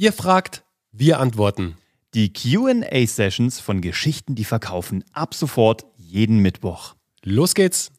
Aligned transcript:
Ihr 0.00 0.14
fragt, 0.14 0.64
wir 0.92 1.20
antworten. 1.20 1.76
Die 2.14 2.32
QA-Sessions 2.32 3.60
von 3.60 3.82
Geschichten, 3.82 4.34
die 4.34 4.46
verkaufen, 4.46 5.04
ab 5.12 5.34
sofort 5.34 5.84
jeden 5.98 6.38
Mittwoch. 6.38 6.94
Los 7.22 7.54
geht's! 7.54 7.92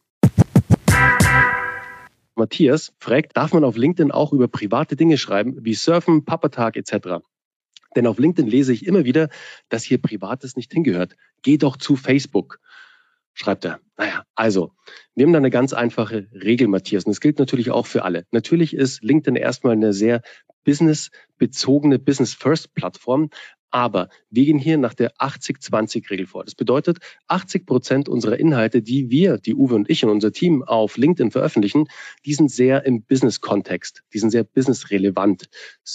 Matthias 2.34 2.92
fragt, 2.98 3.36
darf 3.36 3.52
man 3.52 3.62
auf 3.62 3.76
LinkedIn 3.76 4.10
auch 4.10 4.32
über 4.32 4.48
private 4.48 4.96
Dinge 4.96 5.16
schreiben, 5.16 5.64
wie 5.64 5.74
Surfen, 5.74 6.24
Pappertag 6.24 6.76
etc.? 6.76 7.22
Denn 7.94 8.08
auf 8.08 8.18
LinkedIn 8.18 8.50
lese 8.50 8.72
ich 8.72 8.84
immer 8.84 9.04
wieder, 9.04 9.28
dass 9.68 9.84
hier 9.84 10.02
Privates 10.02 10.56
nicht 10.56 10.72
hingehört. 10.72 11.14
Geh 11.42 11.56
doch 11.56 11.76
zu 11.76 11.94
Facebook, 11.94 12.58
schreibt 13.32 13.64
er. 13.64 13.78
Naja, 13.96 14.24
also, 14.34 14.72
wir 15.14 15.26
haben 15.26 15.32
da 15.32 15.38
eine 15.38 15.50
ganz 15.50 15.72
einfache 15.72 16.28
Regel, 16.32 16.66
Matthias, 16.66 17.04
und 17.04 17.10
das 17.10 17.20
gilt 17.20 17.38
natürlich 17.38 17.70
auch 17.70 17.86
für 17.86 18.04
alle. 18.04 18.26
Natürlich 18.30 18.74
ist 18.74 19.02
LinkedIn 19.02 19.36
erstmal 19.36 19.74
eine 19.74 19.92
sehr 19.92 20.22
businessbezogene 20.64 21.98
Business-First-Plattform, 21.98 23.30
aber 23.72 24.10
wir 24.30 24.44
gehen 24.44 24.58
hier 24.58 24.76
nach 24.76 24.92
der 24.92 25.14
80-20-Regel 25.16 26.26
vor. 26.26 26.44
Das 26.44 26.54
bedeutet, 26.54 26.98
80 27.28 27.64
Prozent 27.66 28.08
unserer 28.08 28.38
Inhalte, 28.38 28.82
die 28.82 29.10
wir, 29.10 29.38
die 29.38 29.54
Uwe 29.54 29.74
und 29.74 29.88
ich 29.88 30.04
und 30.04 30.10
unser 30.10 30.30
Team 30.30 30.62
auf 30.62 30.98
LinkedIn 30.98 31.30
veröffentlichen, 31.30 31.88
die 32.26 32.34
sind 32.34 32.50
sehr 32.50 32.84
im 32.84 33.02
Business-Kontext. 33.02 34.02
Die 34.12 34.18
sind 34.18 34.30
sehr 34.30 34.44
business-relevant. 34.44 35.48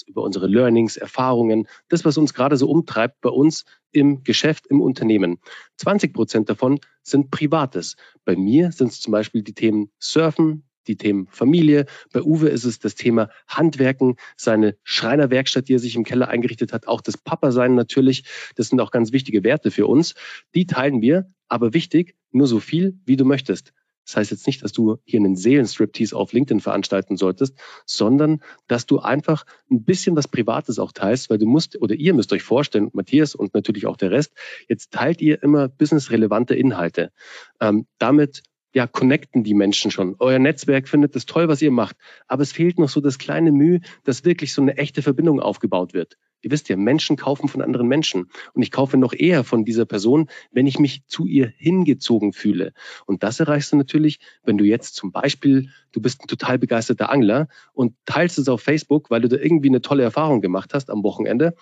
Über 0.08 0.24
unsere 0.24 0.48
Learnings, 0.48 0.98
Erfahrungen, 0.98 1.68
das, 1.88 2.04
was 2.04 2.18
uns 2.18 2.34
gerade 2.34 2.58
so 2.58 2.68
umtreibt 2.68 3.22
bei 3.22 3.30
uns 3.30 3.64
im 3.92 4.24
Geschäft, 4.24 4.66
im 4.68 4.82
Unternehmen. 4.82 5.38
20 5.78 6.14
Prozent 6.14 6.50
davon 6.50 6.80
sind 7.04 7.30
Privates. 7.30 7.87
Bei 8.26 8.36
mir 8.36 8.72
sind 8.72 8.92
es 8.92 9.00
zum 9.00 9.12
Beispiel 9.12 9.44
die 9.44 9.54
Themen 9.54 9.90
Surfen, 10.00 10.64
die 10.88 10.98
Themen 10.98 11.28
Familie. 11.28 11.86
Bei 12.12 12.22
Uwe 12.22 12.50
ist 12.50 12.64
es 12.64 12.80
das 12.80 12.96
Thema 12.96 13.30
Handwerken, 13.48 14.16
seine 14.36 14.78
Schreinerwerkstatt, 14.84 15.68
die 15.68 15.76
er 15.76 15.80
sich 15.80 15.96
im 15.96 16.04
Keller 16.04 16.30
eingerichtet 16.30 16.74
hat, 16.74 16.88
auch 16.88 17.02
das 17.02 17.18
Papa-Sein 17.18 17.76
natürlich. 17.76 18.24
Das 18.56 18.70
sind 18.70 18.80
auch 18.80 18.92
ganz 18.92 19.12
wichtige 19.12 19.44
Werte 19.44 19.72
für 19.72 19.88
uns. 19.88 20.16
Die 20.56 20.66
teilen 20.66 21.02
wir, 21.02 21.32
aber 21.48 21.74
wichtig, 21.74 22.16
nur 22.32 22.48
so 22.48 22.60
viel, 22.60 23.00
wie 23.06 23.18
du 23.18 23.26
möchtest. 23.26 23.74
Das 24.08 24.16
heißt 24.16 24.32
jetzt 24.32 24.48
nicht, 24.48 24.64
dass 24.64 24.72
du 24.72 24.98
hier 25.04 25.20
einen 25.20 25.36
Seelenstriptease 25.36 26.16
auf 26.16 26.32
LinkedIn 26.32 26.62
veranstalten 26.62 27.18
solltest, 27.18 27.56
sondern 27.86 28.42
dass 28.68 28.86
du 28.86 29.00
einfach 29.00 29.46
ein 29.70 29.84
bisschen 29.84 30.16
was 30.16 30.30
Privates 30.30 30.80
auch 30.80 30.94
teilst, 30.94 31.30
weil 31.30 31.38
du 31.38 31.46
musst 31.46 31.80
oder 31.82 31.94
ihr 31.94 32.14
müsst 32.14 32.32
euch 32.32 32.42
vorstellen, 32.42 32.90
Matthias 32.94 33.36
und 33.36 33.54
natürlich 33.54 33.86
auch 33.86 33.98
der 33.98 34.12
Rest, 34.12 34.32
jetzt 34.70 34.92
teilt 34.92 35.22
ihr 35.22 35.44
immer 35.44 35.68
businessrelevante 35.68 36.56
Inhalte. 36.56 37.12
Ähm, 37.60 37.86
damit 37.98 38.44
ja, 38.74 38.88
connecten 38.88 39.44
die 39.44 39.54
Menschen 39.54 39.92
schon. 39.92 40.16
Euer 40.20 40.40
Netzwerk 40.40 40.88
findet 40.88 41.16
es 41.16 41.26
toll, 41.26 41.48
was 41.50 41.62
ihr 41.62 41.72
macht. 41.72 41.98
Aber 42.28 42.44
es 42.44 42.52
fehlt 42.52 42.80
noch 42.80 42.90
so 42.90 43.02
das 43.02 43.18
kleine 43.18 43.52
Mühe, 43.52 43.82
dass 44.04 44.24
wirklich 44.24 44.54
so 44.54 44.62
eine 44.62 44.78
echte 44.78 45.02
Verbindung 45.02 45.40
aufgebaut 45.40 45.94
wird. 45.94 46.18
Ihr 46.42 46.52
wisst 46.52 46.70
ja, 46.70 46.76
Menschen 46.76 47.18
kaufen 47.18 47.48
von 47.48 47.62
anderen 47.62 47.88
Menschen. 47.88 48.30
Und 48.54 48.62
ich 48.62 48.72
kaufe 48.72 48.98
noch 48.98 49.14
eher 49.14 49.44
von 49.44 49.66
dieser 49.66 49.86
Person, 49.86 50.30
wenn 50.52 50.68
ich 50.68 50.80
mich 50.80 51.06
zu 51.08 51.26
ihr 51.26 51.48
hingezogen 51.48 52.34
fühle. 52.34 52.74
Und 53.06 53.24
das 53.24 53.40
erreichst 53.40 53.72
du 53.72 53.78
natürlich, 53.78 54.20
wenn 54.44 54.58
du 54.58 54.66
jetzt 54.66 54.96
zum 54.96 55.12
Beispiel, 55.12 55.70
du 55.92 56.02
bist 56.02 56.24
ein 56.24 56.28
total 56.28 56.60
begeisterter 56.60 57.10
Angler 57.10 57.48
und 57.74 57.96
teilst 58.06 58.38
es 58.38 58.50
auf 58.50 58.62
Facebook, 58.62 59.10
weil 59.10 59.22
du 59.22 59.30
da 59.30 59.38
irgendwie 59.38 59.70
eine 59.70 59.82
tolle 59.82 60.04
Erfahrung 60.04 60.42
gemacht 60.42 60.74
hast 60.74 60.90
am 60.90 61.04
Wochenende. 61.04 61.56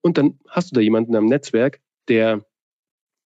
Und 0.00 0.18
dann 0.18 0.38
hast 0.48 0.70
du 0.70 0.74
da 0.74 0.80
jemanden 0.80 1.14
am 1.16 1.26
Netzwerk, 1.26 1.80
der 2.08 2.44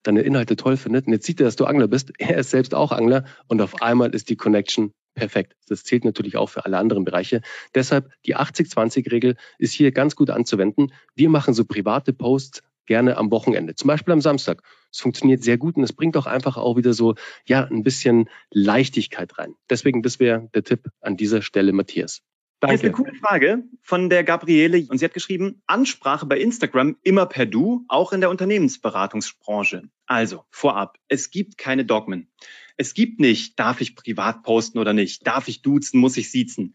deine 0.02 0.22
Inhalte 0.22 0.56
toll 0.56 0.76
findet. 0.76 1.06
Und 1.06 1.12
jetzt 1.12 1.26
sieht 1.26 1.40
er, 1.40 1.46
dass 1.46 1.56
du 1.56 1.64
Angler 1.64 1.88
bist. 1.88 2.12
Er 2.18 2.38
ist 2.38 2.50
selbst 2.50 2.74
auch 2.74 2.92
Angler 2.92 3.24
und 3.48 3.62
auf 3.62 3.82
einmal 3.82 4.14
ist 4.14 4.28
die 4.28 4.36
Connection 4.36 4.92
perfekt. 5.14 5.56
Das 5.68 5.84
zählt 5.84 6.04
natürlich 6.04 6.36
auch 6.36 6.48
für 6.48 6.64
alle 6.64 6.78
anderen 6.78 7.04
Bereiche. 7.04 7.40
Deshalb 7.74 8.10
die 8.26 8.36
80-20-Regel 8.36 9.36
ist 9.58 9.72
hier 9.72 9.92
ganz 9.92 10.16
gut 10.16 10.30
anzuwenden. 10.30 10.92
Wir 11.14 11.28
machen 11.28 11.54
so 11.54 11.64
private 11.64 12.12
Posts 12.12 12.62
gerne 12.86 13.16
am 13.16 13.30
Wochenende, 13.30 13.74
zum 13.74 13.88
Beispiel 13.88 14.12
am 14.12 14.20
Samstag. 14.20 14.62
Es 14.92 15.00
funktioniert 15.00 15.42
sehr 15.42 15.58
gut 15.58 15.76
und 15.76 15.82
es 15.82 15.92
bringt 15.92 16.16
auch 16.16 16.26
einfach 16.26 16.56
auch 16.56 16.76
wieder 16.76 16.92
so, 16.92 17.14
ja, 17.46 17.64
ein 17.64 17.82
bisschen 17.82 18.28
Leichtigkeit 18.50 19.38
rein. 19.38 19.54
Deswegen, 19.70 20.02
das 20.02 20.20
wäre 20.20 20.50
der 20.54 20.64
Tipp 20.64 20.88
an 21.00 21.16
dieser 21.16 21.42
Stelle, 21.42 21.72
Matthias. 21.72 22.22
Danke. 22.60 22.80
Hier 22.80 22.90
ist 22.90 22.94
eine 22.96 23.04
coole 23.04 23.18
Frage 23.18 23.64
von 23.82 24.08
der 24.08 24.24
Gabriele 24.24 24.86
und 24.88 24.98
sie 24.98 25.04
hat 25.04 25.12
geschrieben, 25.12 25.62
Ansprache 25.66 26.26
bei 26.26 26.38
Instagram 26.38 26.96
immer 27.02 27.26
per 27.26 27.46
Du, 27.46 27.84
auch 27.88 28.12
in 28.12 28.20
der 28.20 28.30
Unternehmensberatungsbranche. 28.30 29.82
Also, 30.06 30.44
vorab, 30.50 30.98
es 31.08 31.30
gibt 31.30 31.58
keine 31.58 31.84
Dogmen. 31.84 32.30
Es 32.76 32.94
gibt 32.94 33.20
nicht, 33.20 33.58
darf 33.58 33.80
ich 33.80 33.94
privat 33.94 34.42
posten 34.42 34.78
oder 34.78 34.92
nicht, 34.92 35.26
darf 35.26 35.48
ich 35.48 35.62
duzen, 35.62 36.00
muss 36.00 36.16
ich 36.16 36.30
siezen. 36.30 36.74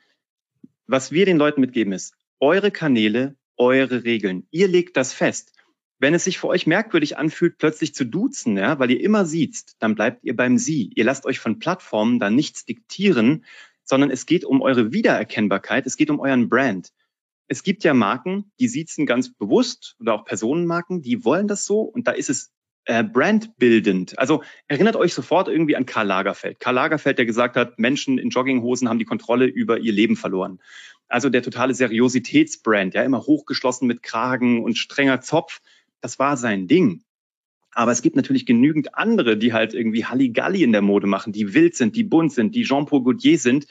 Was 0.87 1.11
wir 1.11 1.25
den 1.25 1.37
Leuten 1.37 1.61
mitgeben 1.61 1.93
ist, 1.93 2.15
eure 2.39 2.71
Kanäle, 2.71 3.35
eure 3.57 4.03
Regeln. 4.05 4.47
Ihr 4.49 4.67
legt 4.67 4.95
das 4.95 5.13
fest. 5.13 5.53
Wenn 5.99 6.13
es 6.13 6.23
sich 6.23 6.39
für 6.39 6.47
euch 6.47 6.65
merkwürdig 6.65 7.17
anfühlt, 7.17 7.57
plötzlich 7.57 7.93
zu 7.93 8.05
duzen, 8.05 8.57
ja, 8.57 8.79
weil 8.79 8.91
ihr 8.91 9.01
immer 9.01 9.25
siezt, 9.25 9.75
dann 9.79 9.95
bleibt 9.95 10.23
ihr 10.23 10.35
beim 10.35 10.57
Sie. 10.57 10.91
Ihr 10.95 11.03
lasst 11.03 11.25
euch 11.25 11.39
von 11.39 11.59
Plattformen 11.59 12.19
da 12.19 12.29
nichts 12.29 12.63
diktieren, 12.63 13.43
sondern 13.83 14.09
es 14.09 14.25
geht 14.25 14.45
um 14.45 14.61
eure 14.61 14.93
Wiedererkennbarkeit, 14.93 15.85
es 15.85 15.97
geht 15.97 16.09
um 16.09 16.21
euren 16.21 16.47
Brand. 16.47 16.93
Es 17.49 17.63
gibt 17.63 17.83
ja 17.83 17.93
Marken, 17.93 18.51
die 18.59 18.69
siezen 18.69 19.05
ganz 19.05 19.33
bewusst 19.33 19.97
oder 19.99 20.13
auch 20.13 20.23
Personenmarken, 20.23 21.01
die 21.01 21.25
wollen 21.25 21.47
das 21.47 21.65
so 21.65 21.81
und 21.81 22.07
da 22.07 22.11
ist 22.11 22.29
es 22.29 22.53
äh, 22.85 23.03
brandbildend. 23.03 24.17
Also 24.17 24.43
erinnert 24.67 24.95
euch 24.95 25.13
sofort 25.13 25.47
irgendwie 25.47 25.75
an 25.75 25.85
Karl 25.85 26.07
Lagerfeld. 26.07 26.59
Karl 26.59 26.75
Lagerfeld, 26.75 27.17
der 27.17 27.25
gesagt 27.25 27.55
hat, 27.55 27.79
Menschen 27.79 28.17
in 28.17 28.29
Jogginghosen 28.29 28.89
haben 28.89 28.99
die 28.99 29.05
Kontrolle 29.05 29.45
über 29.45 29.79
ihr 29.79 29.93
Leben 29.93 30.15
verloren. 30.15 30.59
Also 31.07 31.29
der 31.29 31.41
totale 31.41 31.73
Seriositätsbrand, 31.73 32.93
ja, 32.93 33.03
immer 33.03 33.21
hochgeschlossen 33.21 33.87
mit 33.87 34.03
Kragen 34.03 34.63
und 34.63 34.77
strenger 34.77 35.21
Zopf. 35.21 35.61
Das 36.01 36.19
war 36.19 36.37
sein 36.37 36.67
Ding. 36.67 37.03
Aber 37.71 37.91
es 37.91 38.01
gibt 38.01 38.15
natürlich 38.15 38.45
genügend 38.45 38.95
andere, 38.95 39.37
die 39.37 39.53
halt 39.53 39.73
irgendwie 39.73 40.05
Halligalli 40.05 40.63
in 40.63 40.71
der 40.71 40.81
Mode 40.81 41.07
machen, 41.07 41.33
die 41.33 41.53
wild 41.53 41.75
sind, 41.75 41.95
die 41.95 42.03
bunt 42.03 42.33
sind, 42.33 42.55
die 42.55 42.63
Jean-Paul 42.63 43.03
Gaultier 43.03 43.37
sind. 43.37 43.67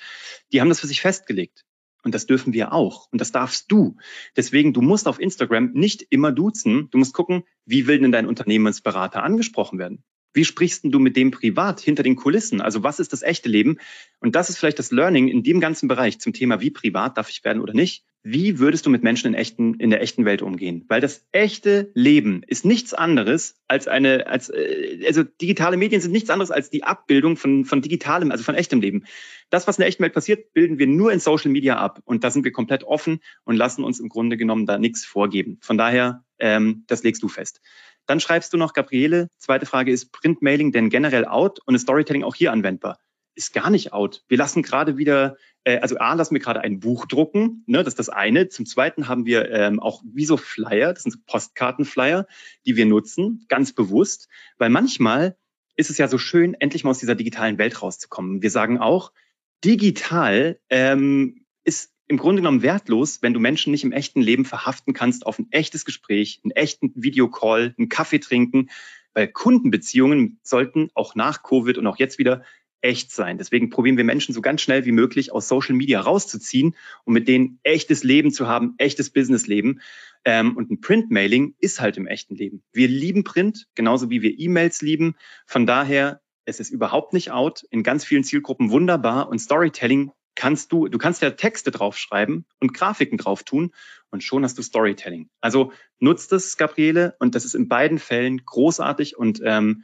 Die 0.52 0.60
haben 0.60 0.68
das 0.68 0.80
für 0.80 0.86
sich 0.86 1.00
festgelegt. 1.00 1.64
Und 2.04 2.14
das 2.14 2.26
dürfen 2.26 2.52
wir 2.52 2.72
auch. 2.72 3.08
Und 3.10 3.20
das 3.20 3.32
darfst 3.32 3.70
du. 3.70 3.96
Deswegen, 4.36 4.72
du 4.72 4.82
musst 4.82 5.08
auf 5.08 5.20
Instagram 5.20 5.72
nicht 5.72 6.06
immer 6.10 6.32
duzen. 6.32 6.88
Du 6.90 6.98
musst 6.98 7.14
gucken, 7.14 7.44
wie 7.64 7.86
will 7.86 7.98
denn 7.98 8.12
dein 8.12 8.26
Unternehmensberater 8.26 9.22
angesprochen 9.22 9.78
werden? 9.78 10.04
Wie 10.32 10.44
sprichst 10.44 10.84
du 10.84 10.98
mit 10.98 11.16
dem 11.16 11.30
privat 11.30 11.80
hinter 11.80 12.02
den 12.02 12.16
Kulissen? 12.16 12.60
Also 12.60 12.82
was 12.82 13.00
ist 13.00 13.12
das 13.12 13.22
echte 13.22 13.48
Leben? 13.48 13.78
Und 14.20 14.34
das 14.34 14.50
ist 14.50 14.58
vielleicht 14.58 14.78
das 14.78 14.90
Learning 14.90 15.28
in 15.28 15.42
dem 15.42 15.60
ganzen 15.60 15.88
Bereich 15.88 16.20
zum 16.20 16.32
Thema, 16.32 16.60
wie 16.60 16.70
privat 16.70 17.16
darf 17.16 17.30
ich 17.30 17.44
werden 17.44 17.62
oder 17.62 17.74
nicht. 17.74 18.04
Wie 18.24 18.58
würdest 18.58 18.84
du 18.84 18.90
mit 18.90 19.02
Menschen 19.02 19.28
in, 19.28 19.34
echten, 19.34 19.74
in 19.74 19.90
der 19.90 20.02
echten 20.02 20.24
Welt 20.24 20.42
umgehen? 20.42 20.84
Weil 20.88 21.00
das 21.00 21.24
echte 21.30 21.90
Leben 21.94 22.42
ist 22.46 22.64
nichts 22.64 22.92
anderes 22.92 23.56
als 23.68 23.86
eine, 23.86 24.26
als, 24.26 24.50
äh, 24.50 25.04
also 25.06 25.22
digitale 25.22 25.76
Medien 25.76 26.00
sind 26.00 26.12
nichts 26.12 26.28
anderes 26.28 26.50
als 26.50 26.68
die 26.68 26.82
Abbildung 26.82 27.36
von, 27.36 27.64
von 27.64 27.80
digitalem, 27.80 28.32
also 28.32 28.42
von 28.42 28.56
echtem 28.56 28.80
Leben. 28.80 29.04
Das, 29.50 29.66
was 29.66 29.78
in 29.78 29.82
der 29.82 29.88
echten 29.88 30.02
Welt 30.02 30.14
passiert, 30.14 30.52
bilden 30.52 30.78
wir 30.78 30.88
nur 30.88 31.12
in 31.12 31.20
Social 31.20 31.50
Media 31.50 31.78
ab. 31.78 32.00
Und 32.04 32.24
da 32.24 32.30
sind 32.30 32.44
wir 32.44 32.52
komplett 32.52 32.84
offen 32.84 33.20
und 33.44 33.56
lassen 33.56 33.84
uns 33.84 34.00
im 34.00 34.08
Grunde 34.08 34.36
genommen 34.36 34.66
da 34.66 34.78
nichts 34.78 35.04
vorgeben. 35.04 35.58
Von 35.62 35.78
daher, 35.78 36.24
ähm, 36.38 36.84
das 36.86 37.02
legst 37.02 37.22
du 37.22 37.28
fest. 37.28 37.60
Dann 38.06 38.20
schreibst 38.20 38.52
du 38.52 38.56
noch, 38.56 38.72
Gabriele, 38.72 39.28
zweite 39.36 39.66
Frage 39.66 39.92
ist 39.92 40.12
Printmailing 40.12 40.72
denn 40.72 40.88
generell 40.88 41.26
out 41.26 41.60
und 41.66 41.74
ist 41.74 41.82
Storytelling 41.82 42.24
auch 42.24 42.34
hier 42.34 42.52
anwendbar? 42.52 42.98
Ist 43.34 43.52
gar 43.52 43.70
nicht 43.70 43.92
out. 43.92 44.24
Wir 44.28 44.38
lassen 44.38 44.62
gerade 44.62 44.96
wieder, 44.96 45.36
äh, 45.64 45.78
also 45.78 45.98
A, 45.98 46.14
lassen 46.14 46.34
wir 46.34 46.40
gerade 46.40 46.60
ein 46.60 46.80
Buch 46.80 47.06
drucken, 47.06 47.64
ne, 47.66 47.78
das 47.78 47.92
ist 47.92 47.98
das 47.98 48.08
eine. 48.08 48.48
Zum 48.48 48.66
Zweiten 48.66 49.08
haben 49.08 49.26
wir 49.26 49.50
ähm, 49.50 49.78
auch 49.78 50.02
wie 50.04 50.24
so 50.24 50.36
Flyer, 50.36 50.94
das 50.94 51.02
sind 51.02 51.26
Postkartenflyer, 51.26 52.26
die 52.66 52.76
wir 52.76 52.86
nutzen, 52.86 53.44
ganz 53.48 53.74
bewusst, 53.74 54.28
weil 54.56 54.70
manchmal 54.70 55.36
ist 55.76 55.90
es 55.90 55.98
ja 55.98 56.08
so 56.08 56.18
schön, 56.18 56.54
endlich 56.54 56.82
mal 56.84 56.90
aus 56.90 56.98
dieser 56.98 57.14
digitalen 57.14 57.58
Welt 57.58 57.82
rauszukommen. 57.82 58.42
Wir 58.42 58.50
sagen 58.50 58.78
auch, 58.78 59.12
digital 59.64 60.58
ähm, 60.70 61.44
im 62.08 62.16
Grunde 62.16 62.42
genommen 62.42 62.62
wertlos, 62.62 63.20
wenn 63.22 63.34
du 63.34 63.40
Menschen 63.40 63.70
nicht 63.70 63.84
im 63.84 63.92
echten 63.92 64.22
Leben 64.22 64.44
verhaften 64.44 64.94
kannst 64.94 65.26
auf 65.26 65.38
ein 65.38 65.48
echtes 65.50 65.84
Gespräch, 65.84 66.40
einen 66.42 66.52
echten 66.52 66.92
Videocall, 66.94 67.74
einen 67.78 67.88
Kaffee 67.88 68.18
trinken, 68.18 68.70
weil 69.12 69.28
Kundenbeziehungen 69.28 70.40
sollten 70.42 70.90
auch 70.94 71.14
nach 71.14 71.42
Covid 71.42 71.76
und 71.76 71.86
auch 71.86 71.98
jetzt 71.98 72.18
wieder 72.18 72.42
echt 72.80 73.10
sein. 73.10 73.38
Deswegen 73.38 73.70
probieren 73.70 73.96
wir 73.96 74.04
Menschen 74.04 74.34
so 74.34 74.40
ganz 74.40 74.62
schnell 74.62 74.84
wie 74.84 74.92
möglich 74.92 75.32
aus 75.32 75.48
Social 75.48 75.74
Media 75.74 76.00
rauszuziehen 76.00 76.76
und 77.04 77.12
mit 77.12 77.28
denen 77.28 77.58
echtes 77.62 78.04
Leben 78.04 78.30
zu 78.30 78.46
haben, 78.46 78.74
echtes 78.78 79.10
Businessleben. 79.10 79.80
Ähm, 80.24 80.56
und 80.56 80.70
ein 80.70 80.80
Print-Mailing 80.80 81.56
ist 81.58 81.80
halt 81.80 81.96
im 81.96 82.06
echten 82.06 82.36
Leben. 82.36 82.62
Wir 82.72 82.88
lieben 82.88 83.24
Print, 83.24 83.66
genauso 83.74 84.10
wie 84.10 84.22
wir 84.22 84.38
E-Mails 84.38 84.80
lieben. 84.80 85.16
Von 85.46 85.66
daher, 85.66 86.20
es 86.44 86.60
ist 86.60 86.70
überhaupt 86.70 87.12
nicht 87.12 87.30
out, 87.32 87.64
in 87.70 87.82
ganz 87.82 88.04
vielen 88.04 88.24
Zielgruppen 88.24 88.70
wunderbar 88.70 89.28
und 89.28 89.40
Storytelling 89.40 90.12
kannst 90.38 90.70
du, 90.70 90.86
du 90.86 90.98
kannst 90.98 91.20
ja 91.20 91.30
Texte 91.30 91.72
draufschreiben 91.72 92.44
und 92.60 92.72
Grafiken 92.72 93.18
drauf 93.18 93.42
tun 93.42 93.74
und 94.10 94.22
schon 94.22 94.44
hast 94.44 94.56
du 94.56 94.62
Storytelling. 94.62 95.28
Also 95.40 95.72
nutzt 95.98 96.32
es, 96.32 96.56
Gabriele, 96.56 97.16
und 97.18 97.34
das 97.34 97.44
ist 97.44 97.56
in 97.56 97.68
beiden 97.68 97.98
Fällen 97.98 98.44
großartig 98.44 99.18
und 99.18 99.40
ähm, 99.44 99.82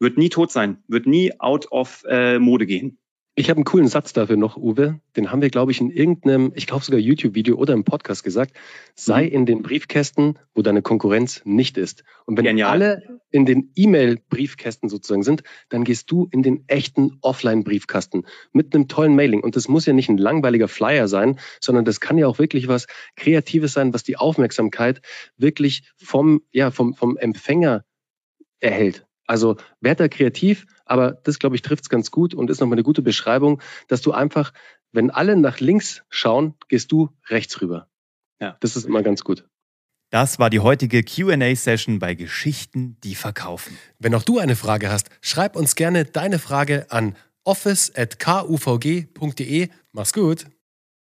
wird 0.00 0.16
nie 0.16 0.30
tot 0.30 0.50
sein, 0.50 0.82
wird 0.88 1.04
nie 1.04 1.38
out 1.38 1.70
of 1.70 2.02
äh, 2.08 2.38
Mode 2.38 2.64
gehen. 2.64 2.98
Ich 3.36 3.50
habe 3.50 3.58
einen 3.58 3.64
coolen 3.64 3.88
Satz 3.88 4.12
dafür 4.12 4.36
noch, 4.36 4.56
Uwe. 4.56 5.00
Den 5.16 5.32
haben 5.32 5.42
wir, 5.42 5.50
glaube 5.50 5.72
ich, 5.72 5.80
in 5.80 5.90
irgendeinem, 5.90 6.52
ich 6.54 6.68
glaube 6.68 6.84
sogar 6.84 7.00
YouTube-Video 7.00 7.56
oder 7.56 7.74
im 7.74 7.82
Podcast 7.82 8.22
gesagt. 8.22 8.56
Sei 8.94 9.24
mhm. 9.24 9.32
in 9.32 9.46
den 9.46 9.62
Briefkästen, 9.62 10.38
wo 10.54 10.62
deine 10.62 10.82
Konkurrenz 10.82 11.42
nicht 11.44 11.76
ist. 11.76 12.04
Und 12.26 12.36
wenn 12.36 12.44
Genial. 12.44 12.70
alle 12.70 13.20
in 13.32 13.44
den 13.44 13.72
E-Mail-Briefkästen 13.74 14.88
sozusagen 14.88 15.24
sind, 15.24 15.42
dann 15.68 15.82
gehst 15.82 16.12
du 16.12 16.28
in 16.30 16.44
den 16.44 16.62
echten 16.68 17.18
Offline-Briefkasten 17.22 18.24
mit 18.52 18.72
einem 18.72 18.86
tollen 18.86 19.16
Mailing. 19.16 19.42
Und 19.42 19.56
das 19.56 19.66
muss 19.66 19.84
ja 19.84 19.94
nicht 19.94 20.08
ein 20.08 20.18
langweiliger 20.18 20.68
Flyer 20.68 21.08
sein, 21.08 21.40
sondern 21.60 21.84
das 21.84 21.98
kann 21.98 22.18
ja 22.18 22.28
auch 22.28 22.38
wirklich 22.38 22.68
was 22.68 22.86
Kreatives 23.16 23.72
sein, 23.72 23.92
was 23.92 24.04
die 24.04 24.16
Aufmerksamkeit 24.16 25.00
wirklich 25.36 25.90
vom, 25.96 26.42
ja, 26.52 26.70
vom, 26.70 26.94
vom 26.94 27.16
Empfänger 27.16 27.84
erhält. 28.60 29.04
Also 29.26 29.56
werd 29.80 30.00
da 30.00 30.08
kreativ, 30.08 30.66
aber 30.84 31.12
das, 31.12 31.38
glaube 31.38 31.56
ich, 31.56 31.62
trifft 31.62 31.84
es 31.84 31.88
ganz 31.88 32.10
gut 32.10 32.34
und 32.34 32.50
ist 32.50 32.60
nochmal 32.60 32.76
eine 32.76 32.82
gute 32.82 33.00
Beschreibung, 33.02 33.62
dass 33.88 34.02
du 34.02 34.12
einfach, 34.12 34.52
wenn 34.92 35.10
alle 35.10 35.36
nach 35.36 35.60
links 35.60 36.02
schauen, 36.10 36.54
gehst 36.68 36.92
du 36.92 37.08
rechts 37.28 37.60
rüber. 37.60 37.88
Ja. 38.40 38.56
Das 38.60 38.76
ist 38.76 38.84
immer 38.84 39.02
ganz 39.02 39.24
gut. 39.24 39.48
Das 40.10 40.38
war 40.38 40.50
die 40.50 40.60
heutige 40.60 41.02
QA-Session 41.02 41.98
bei 41.98 42.14
Geschichten, 42.14 42.98
die 43.02 43.16
verkaufen. 43.16 43.76
Wenn 43.98 44.14
auch 44.14 44.22
du 44.22 44.38
eine 44.38 44.54
Frage 44.54 44.90
hast, 44.90 45.08
schreib 45.20 45.56
uns 45.56 45.74
gerne 45.74 46.04
deine 46.04 46.38
Frage 46.38 46.86
an 46.90 47.16
office.kuvg.de. 47.44 49.68
Mach's 49.92 50.12
gut. 50.12 50.44